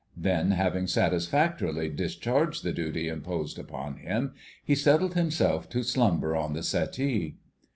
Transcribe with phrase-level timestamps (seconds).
[0.17, 4.33] Then, having satisfactorily discharged the duty imposed upon him,
[4.65, 7.37] he settled himself to slumber on the settee.